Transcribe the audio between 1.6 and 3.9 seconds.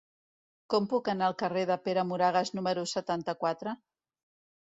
de Pere Moragues número setanta-quatre?